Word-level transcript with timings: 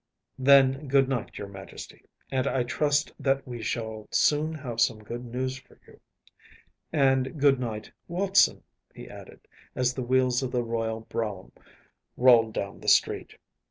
‚ÄĚ 0.39 0.45
“Then, 0.45 0.87
good 0.87 1.07
night, 1.07 1.37
your 1.37 1.47
Majesty, 1.47 2.01
and 2.31 2.47
I 2.47 2.63
trust 2.63 3.11
that 3.19 3.47
we 3.47 3.61
shall 3.61 4.07
soon 4.09 4.51
have 4.55 4.81
some 4.81 5.03
good 5.03 5.23
news 5.23 5.57
for 5.57 5.79
you. 5.85 5.99
And 6.91 7.39
good 7.39 7.59
night, 7.59 7.91
Watson,‚ÄĚ 8.07 8.95
he 8.95 9.07
added, 9.07 9.47
as 9.75 9.93
the 9.93 10.01
wheels 10.01 10.41
of 10.41 10.49
the 10.49 10.63
royal 10.63 11.01
brougham 11.01 11.51
rolled 12.17 12.51
down 12.53 12.79
the 12.81 12.87
street. 12.87 13.35